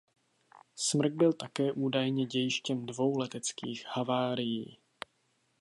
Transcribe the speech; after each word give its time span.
Smrk 0.75 1.13
byl 1.13 1.33
také 1.33 1.71
údajně 1.71 2.25
dějištěm 2.25 2.85
dvou 2.85 3.17
leteckých 3.17 3.85
havárií. 3.87 4.77